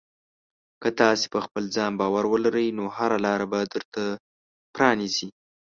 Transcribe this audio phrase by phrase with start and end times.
[0.81, 4.03] که تاسې په خپل ځان باور ولرئ، نو هره لاره به درته
[4.73, 5.29] پرانیزي.